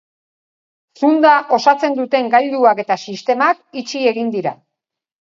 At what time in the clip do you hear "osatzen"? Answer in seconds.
1.59-1.99